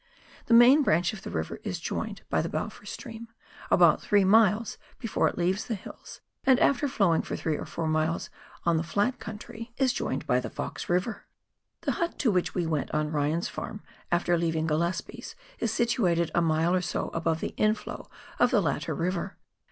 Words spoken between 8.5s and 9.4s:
on the flat